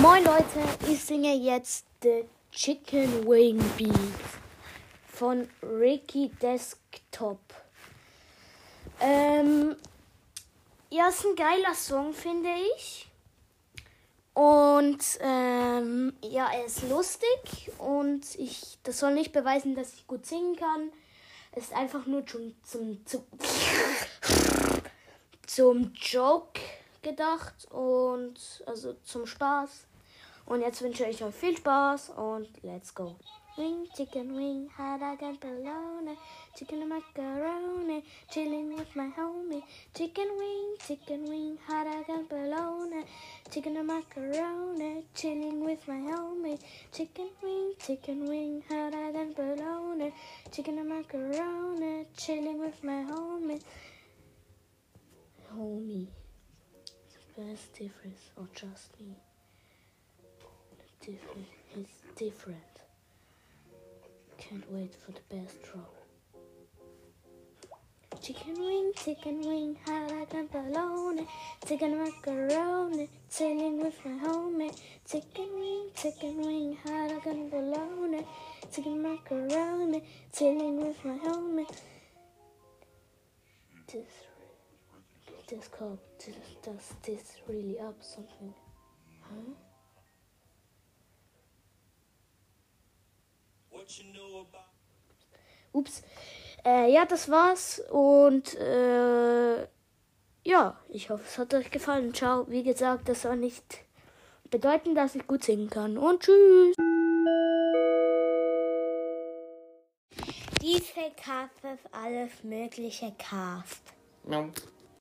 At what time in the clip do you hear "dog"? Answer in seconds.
35.00-35.22, 41.86-42.08, 48.90-49.14, 70.08-70.34, 77.08-77.26